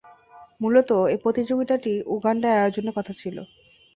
[0.61, 3.37] মূলতঃ এ প্রতিযোগিতাটি উগান্ডায় আয়োজনের কথা ছিল।